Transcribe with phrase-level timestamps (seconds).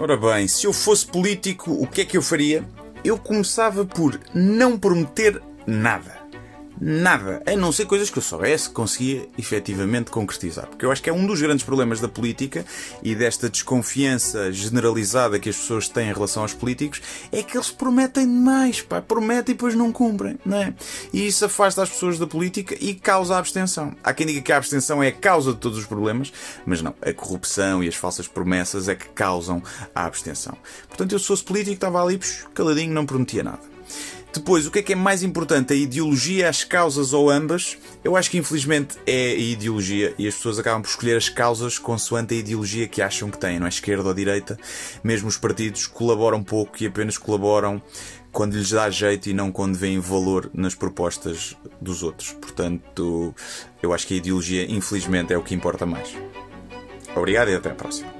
[0.00, 2.64] Ora bem, se eu fosse político, o que é que eu faria?
[3.04, 6.17] Eu começava por não prometer nada.
[6.80, 10.66] Nada, a não ser coisas que eu soubesse que conseguia efetivamente concretizar.
[10.68, 12.64] Porque eu acho que é um dos grandes problemas da política
[13.02, 17.00] e desta desconfiança generalizada que as pessoas têm em relação aos políticos
[17.32, 20.74] é que eles prometem demais, pá, prometem e depois não cumprem, não é?
[21.12, 23.96] E isso afasta as pessoas da política e causa a abstenção.
[24.02, 26.32] Há quem diga que a abstenção é a causa de todos os problemas,
[26.64, 29.62] mas não, a corrupção e as falsas promessas é que causam
[29.94, 30.56] a abstenção.
[30.86, 32.20] Portanto, eu se fosse político estava ali,
[32.54, 33.77] caladinho, não prometia nada.
[34.32, 35.72] Depois, o que é que é mais importante?
[35.72, 37.78] A ideologia, as causas ou ambas?
[38.04, 41.78] Eu acho que infelizmente é a ideologia e as pessoas acabam por escolher as causas
[41.78, 43.68] consoante a ideologia que acham que têm, não é?
[43.70, 44.58] Esquerda ou direita.
[45.02, 47.82] Mesmo os partidos colaboram pouco e apenas colaboram
[48.30, 52.32] quando lhes dá jeito e não quando veem valor nas propostas dos outros.
[52.32, 53.34] Portanto,
[53.82, 56.14] eu acho que a ideologia, infelizmente, é o que importa mais.
[57.16, 58.17] Obrigado e até a próxima.